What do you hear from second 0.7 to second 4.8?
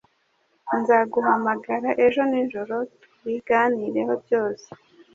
Nzaguhamagara ejo nijoro tubiganireho byose.